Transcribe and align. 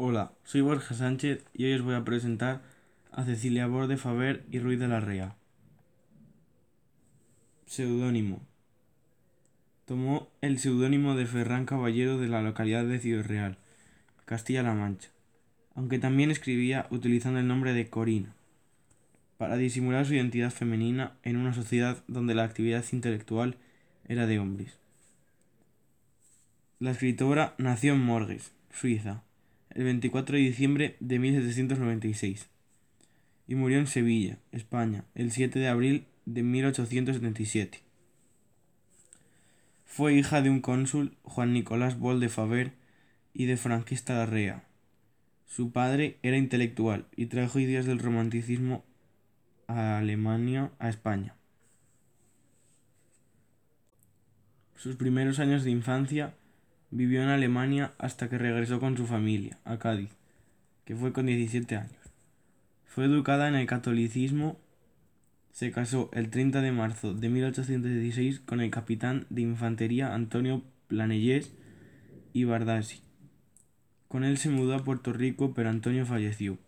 Hola, 0.00 0.30
soy 0.44 0.60
Borja 0.60 0.94
Sánchez 0.94 1.44
y 1.52 1.64
hoy 1.64 1.74
os 1.74 1.82
voy 1.82 1.96
a 1.96 2.04
presentar 2.04 2.62
a 3.10 3.24
Cecilia 3.24 3.66
Borde 3.66 3.96
Faber 3.96 4.44
y 4.48 4.60
Ruiz 4.60 4.78
de 4.78 4.86
la 4.86 5.00
Rea. 5.00 5.34
Seudónimo. 7.66 8.40
Tomó 9.86 10.28
el 10.40 10.60
seudónimo 10.60 11.16
de 11.16 11.26
Ferrán 11.26 11.66
Caballero 11.66 12.16
de 12.16 12.28
la 12.28 12.42
localidad 12.42 12.84
de 12.84 13.00
Ciudad 13.00 13.26
Real, 13.26 13.58
Castilla-La 14.24 14.72
Mancha, 14.72 15.08
aunque 15.74 15.98
también 15.98 16.30
escribía 16.30 16.86
utilizando 16.90 17.40
el 17.40 17.48
nombre 17.48 17.72
de 17.72 17.90
Corina, 17.90 18.36
para 19.36 19.56
disimular 19.56 20.06
su 20.06 20.14
identidad 20.14 20.52
femenina 20.52 21.14
en 21.24 21.36
una 21.36 21.52
sociedad 21.52 22.04
donde 22.06 22.36
la 22.36 22.44
actividad 22.44 22.84
intelectual 22.92 23.56
era 24.06 24.28
de 24.28 24.38
hombres. 24.38 24.78
La 26.78 26.92
escritora 26.92 27.56
nació 27.58 27.94
en 27.94 28.00
Morges, 28.04 28.52
Suiza, 28.70 29.24
el 29.74 29.84
24 29.84 30.36
de 30.36 30.42
diciembre 30.42 30.96
de 31.00 31.18
1796 31.18 32.48
y 33.48 33.54
murió 33.54 33.78
en 33.78 33.86
Sevilla, 33.86 34.38
España, 34.52 35.04
el 35.14 35.32
7 35.32 35.58
de 35.58 35.68
abril 35.68 36.06
de 36.26 36.42
1877. 36.42 37.80
Fue 39.86 40.14
hija 40.14 40.42
de 40.42 40.50
un 40.50 40.60
cónsul, 40.60 41.16
Juan 41.22 41.54
Nicolás 41.54 41.98
Bol 41.98 42.20
de 42.20 42.28
Faber, 42.28 42.72
y 43.32 43.46
de 43.46 43.56
Franquista 43.56 44.14
Larrea. 44.14 44.64
Su 45.46 45.70
padre 45.70 46.18
era 46.22 46.36
intelectual 46.36 47.06
y 47.16 47.26
trajo 47.26 47.58
ideas 47.58 47.86
del 47.86 48.00
romanticismo 48.00 48.84
a 49.66 49.98
Alemania 49.98 50.72
a 50.78 50.88
España. 50.88 51.34
Sus 54.76 54.96
primeros 54.96 55.38
años 55.38 55.64
de 55.64 55.70
infancia 55.70 56.34
Vivió 56.90 57.22
en 57.22 57.28
Alemania 57.28 57.92
hasta 57.98 58.28
que 58.28 58.38
regresó 58.38 58.80
con 58.80 58.96
su 58.96 59.06
familia, 59.06 59.58
a 59.64 59.78
Cádiz, 59.78 60.10
que 60.84 60.96
fue 60.96 61.12
con 61.12 61.26
17 61.26 61.76
años. 61.76 61.92
Fue 62.86 63.04
educada 63.04 63.48
en 63.48 63.54
el 63.54 63.66
catolicismo. 63.66 64.58
Se 65.52 65.70
casó 65.70 66.08
el 66.14 66.30
30 66.30 66.62
de 66.62 66.72
marzo 66.72 67.12
de 67.12 67.28
1816 67.28 68.40
con 68.40 68.60
el 68.60 68.70
capitán 68.70 69.26
de 69.28 69.42
infantería 69.42 70.14
Antonio 70.14 70.62
Planellés 70.86 71.52
y 72.32 72.44
Bardasi. 72.44 73.02
Con 74.08 74.24
él 74.24 74.38
se 74.38 74.48
mudó 74.48 74.74
a 74.74 74.84
Puerto 74.84 75.12
Rico, 75.12 75.52
pero 75.52 75.68
Antonio 75.68 76.06
falleció. 76.06 76.58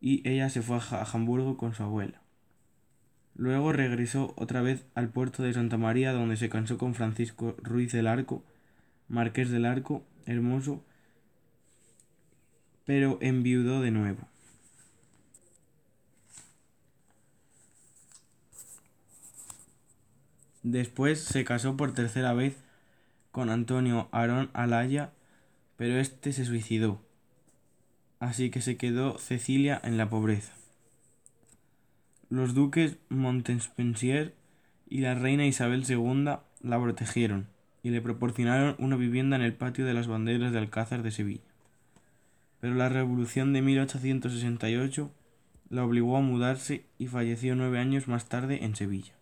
Y 0.00 0.28
ella 0.28 0.50
se 0.50 0.60
fue 0.60 0.78
a 0.78 1.04
Hamburgo 1.12 1.56
con 1.56 1.74
su 1.74 1.84
abuela. 1.84 2.20
Luego 3.36 3.72
regresó 3.72 4.34
otra 4.36 4.60
vez 4.60 4.84
al 4.94 5.08
puerto 5.08 5.42
de 5.42 5.52
Santa 5.54 5.76
María, 5.76 6.12
donde 6.12 6.36
se 6.36 6.48
casó 6.48 6.78
con 6.78 6.94
Francisco 6.94 7.56
Ruiz 7.62 7.92
del 7.92 8.08
Arco, 8.08 8.44
Marqués 9.08 9.50
del 9.50 9.66
Arco, 9.66 10.02
hermoso, 10.26 10.82
pero 12.84 13.18
enviudó 13.20 13.80
de 13.80 13.90
nuevo. 13.90 14.20
Después 20.62 21.20
se 21.20 21.44
casó 21.44 21.76
por 21.76 21.92
tercera 21.92 22.32
vez 22.32 22.56
con 23.32 23.50
Antonio 23.50 24.08
Arón 24.12 24.48
Alaya, 24.54 25.12
pero 25.76 25.98
este 25.98 26.32
se 26.32 26.44
suicidó. 26.44 27.02
Así 28.18 28.50
que 28.50 28.62
se 28.62 28.76
quedó 28.76 29.18
Cecilia 29.18 29.78
en 29.84 29.98
la 29.98 30.08
pobreza. 30.08 30.54
Los 32.30 32.54
duques 32.54 32.96
Montespensier 33.10 34.34
y 34.88 35.00
la 35.00 35.14
reina 35.14 35.46
Isabel 35.46 35.84
II 35.86 36.36
la 36.62 36.80
protegieron 36.80 37.53
y 37.84 37.90
le 37.90 38.00
proporcionaron 38.00 38.74
una 38.80 38.96
vivienda 38.96 39.36
en 39.36 39.42
el 39.42 39.54
patio 39.54 39.86
de 39.86 39.94
las 39.94 40.08
banderas 40.08 40.50
de 40.50 40.58
Alcázar 40.58 41.04
de 41.04 41.12
Sevilla. 41.12 41.44
Pero 42.60 42.74
la 42.74 42.88
revolución 42.88 43.52
de 43.52 43.62
1868 43.62 45.12
la 45.70 45.84
obligó 45.84 46.16
a 46.16 46.20
mudarse 46.20 46.86
y 46.98 47.06
falleció 47.06 47.54
nueve 47.54 47.78
años 47.78 48.08
más 48.08 48.28
tarde 48.28 48.64
en 48.64 48.74
Sevilla. 48.74 49.12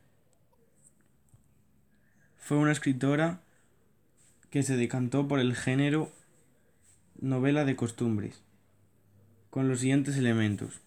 Fue 2.38 2.56
una 2.56 2.72
escritora 2.72 3.42
que 4.48 4.62
se 4.62 4.78
decantó 4.78 5.28
por 5.28 5.40
el 5.40 5.54
género 5.54 6.10
novela 7.20 7.66
de 7.66 7.76
costumbres, 7.76 8.42
con 9.50 9.68
los 9.68 9.80
siguientes 9.80 10.16
elementos 10.16 10.80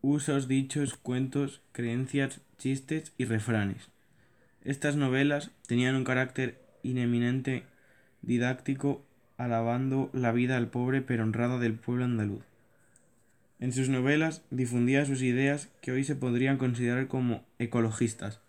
usos, 0.00 0.46
dichos, 0.48 0.94
cuentos, 0.94 1.60
creencias, 1.72 2.40
chistes 2.56 3.12
y 3.18 3.24
refranes. 3.24 3.88
Estas 4.62 4.96
novelas 4.96 5.50
tenían 5.66 5.96
un 5.96 6.04
carácter 6.04 6.67
ineminente 6.82 7.64
didáctico 8.22 9.04
alabando 9.36 10.10
la 10.12 10.32
vida 10.32 10.56
al 10.56 10.68
pobre 10.68 11.00
pero 11.00 11.22
honrada 11.22 11.58
del 11.58 11.74
pueblo 11.74 12.04
andaluz. 12.04 12.42
En 13.60 13.72
sus 13.72 13.88
novelas 13.88 14.42
difundía 14.50 15.04
sus 15.04 15.22
ideas 15.22 15.68
que 15.80 15.92
hoy 15.92 16.04
se 16.04 16.16
podrían 16.16 16.58
considerar 16.58 17.08
como 17.08 17.44
ecologistas, 17.58 18.40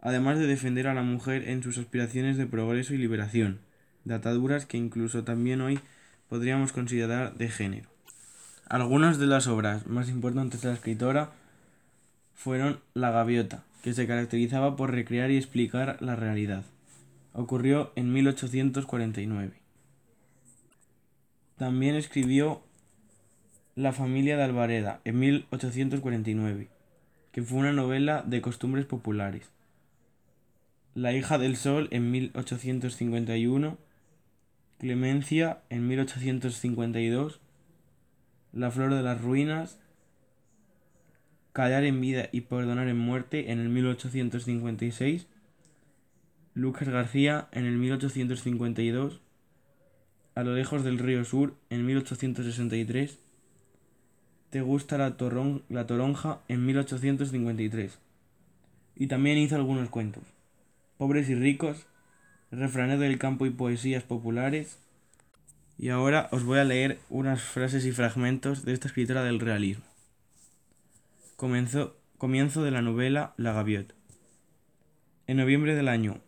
además 0.00 0.38
de 0.38 0.46
defender 0.46 0.88
a 0.88 0.94
la 0.94 1.02
mujer 1.02 1.48
en 1.48 1.62
sus 1.62 1.78
aspiraciones 1.78 2.36
de 2.36 2.46
progreso 2.46 2.94
y 2.94 2.98
liberación, 2.98 3.60
dataduras 4.04 4.66
que 4.66 4.78
incluso 4.78 5.22
también 5.24 5.60
hoy 5.60 5.78
podríamos 6.28 6.72
considerar 6.72 7.34
de 7.36 7.48
género. 7.48 7.88
Algunas 8.68 9.18
de 9.18 9.26
las 9.26 9.46
obras 9.46 9.86
más 9.86 10.08
importantes 10.08 10.62
de 10.62 10.68
la 10.68 10.74
escritora 10.74 11.30
fueron 12.34 12.80
La 12.94 13.10
Gaviota, 13.10 13.64
que 13.82 13.92
se 13.92 14.06
caracterizaba 14.06 14.76
por 14.76 14.90
recrear 14.90 15.30
y 15.30 15.36
explicar 15.36 15.98
la 16.00 16.16
realidad 16.16 16.64
ocurrió 17.32 17.92
en 17.96 18.12
1849. 18.12 19.52
También 21.56 21.94
escribió 21.94 22.62
La 23.74 23.92
familia 23.92 24.36
de 24.36 24.42
Alvareda 24.42 25.00
en 25.04 25.18
1849, 25.18 26.68
que 27.30 27.42
fue 27.42 27.58
una 27.58 27.72
novela 27.72 28.22
de 28.26 28.42
costumbres 28.42 28.84
populares. 28.84 29.50
La 30.94 31.12
hija 31.12 31.38
del 31.38 31.56
sol 31.56 31.88
en 31.90 32.10
1851, 32.10 33.78
Clemencia 34.78 35.62
en 35.70 35.88
1852, 35.88 37.40
La 38.52 38.70
flor 38.70 38.94
de 38.94 39.02
las 39.02 39.20
ruinas, 39.20 39.78
Callar 41.52 41.84
en 41.84 42.00
vida 42.00 42.30
y 42.32 42.42
perdonar 42.42 42.88
en 42.88 42.98
muerte 42.98 43.52
en 43.52 43.60
el 43.60 43.68
1856, 43.68 45.26
Lucas 46.54 46.86
García 46.86 47.48
en 47.52 47.64
el 47.64 47.78
1852, 47.78 49.22
A 50.34 50.42
lo 50.42 50.54
lejos 50.54 50.84
del 50.84 50.98
río 50.98 51.24
Sur 51.24 51.54
en 51.70 51.86
1863, 51.86 53.18
Te 54.50 54.60
gusta 54.60 54.98
la, 54.98 55.16
toronja 55.16 56.40
en 56.48 56.66
1853. 56.66 57.98
Y 58.96 59.06
también 59.06 59.38
hizo 59.38 59.56
algunos 59.56 59.88
cuentos, 59.88 60.24
Pobres 60.98 61.30
y 61.30 61.34
ricos, 61.34 61.86
Refranero 62.50 63.00
del 63.00 63.18
campo 63.18 63.46
y 63.46 63.50
poesías 63.50 64.02
populares. 64.02 64.78
Y 65.78 65.88
ahora 65.88 66.28
os 66.32 66.44
voy 66.44 66.58
a 66.58 66.64
leer 66.64 66.98
unas 67.08 67.40
frases 67.40 67.86
y 67.86 67.92
fragmentos 67.92 68.66
de 68.66 68.74
esta 68.74 68.88
escritora 68.88 69.24
del 69.24 69.40
realismo. 69.40 69.84
Comenzó, 71.36 71.96
comienzo 72.18 72.62
de 72.62 72.72
la 72.72 72.82
novela 72.82 73.32
La 73.38 73.54
Gaviota. 73.54 73.94
En 75.26 75.38
noviembre 75.38 75.74
del 75.74 75.88
año 75.88 76.20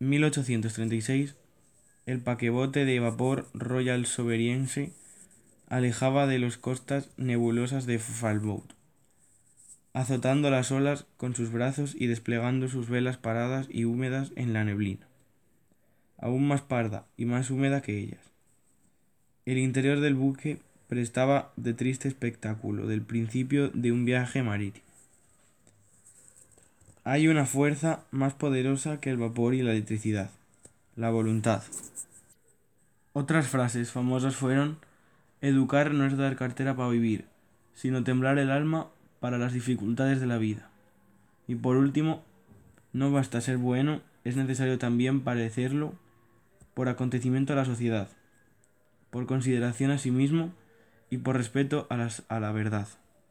1836, 0.00 1.36
el 2.06 2.20
paquebote 2.20 2.86
de 2.86 2.98
vapor 3.00 3.48
Royal 3.52 4.06
Sovereignse 4.06 4.92
alejaba 5.68 6.26
de 6.26 6.38
las 6.38 6.56
costas 6.56 7.10
nebulosas 7.18 7.84
de 7.84 7.98
Falmouth, 7.98 8.72
azotando 9.92 10.50
las 10.50 10.72
olas 10.72 11.04
con 11.18 11.36
sus 11.36 11.52
brazos 11.52 11.94
y 11.94 12.06
desplegando 12.06 12.68
sus 12.68 12.88
velas 12.88 13.18
paradas 13.18 13.66
y 13.70 13.84
húmedas 13.84 14.32
en 14.36 14.54
la 14.54 14.64
neblina, 14.64 15.06
aún 16.16 16.48
más 16.48 16.62
parda 16.62 17.04
y 17.18 17.26
más 17.26 17.50
húmeda 17.50 17.82
que 17.82 17.98
ellas. 17.98 18.32
El 19.44 19.58
interior 19.58 20.00
del 20.00 20.14
buque 20.14 20.60
prestaba 20.88 21.52
de 21.56 21.74
triste 21.74 22.08
espectáculo 22.08 22.86
del 22.86 23.02
principio 23.02 23.68
de 23.68 23.92
un 23.92 24.06
viaje 24.06 24.42
marítimo. 24.42 24.89
Hay 27.10 27.26
una 27.26 27.44
fuerza 27.44 28.04
más 28.12 28.34
poderosa 28.34 29.00
que 29.00 29.10
el 29.10 29.16
vapor 29.16 29.54
y 29.54 29.62
la 29.62 29.72
electricidad, 29.72 30.30
la 30.94 31.10
voluntad. 31.10 31.64
Otras 33.14 33.48
frases 33.48 33.90
famosas 33.90 34.36
fueron 34.36 34.78
Educar 35.40 35.92
no 35.92 36.06
es 36.06 36.16
dar 36.16 36.36
cartera 36.36 36.76
para 36.76 36.90
vivir, 36.90 37.24
sino 37.74 38.04
temblar 38.04 38.38
el 38.38 38.52
alma 38.52 38.90
para 39.18 39.38
las 39.38 39.52
dificultades 39.52 40.20
de 40.20 40.28
la 40.28 40.38
vida. 40.38 40.70
Y 41.48 41.56
por 41.56 41.76
último, 41.76 42.22
no 42.92 43.10
basta 43.10 43.40
ser 43.40 43.56
bueno, 43.56 44.02
es 44.22 44.36
necesario 44.36 44.78
también 44.78 45.22
parecerlo 45.22 45.94
por 46.74 46.88
acontecimiento 46.88 47.54
a 47.54 47.56
la 47.56 47.64
sociedad, 47.64 48.06
por 49.10 49.26
consideración 49.26 49.90
a 49.90 49.98
sí 49.98 50.12
mismo 50.12 50.52
y 51.10 51.16
por 51.16 51.36
respeto 51.36 51.88
a, 51.90 51.96
las, 51.96 52.22
a 52.28 52.38
la 52.38 52.52
verdad. 52.52 52.86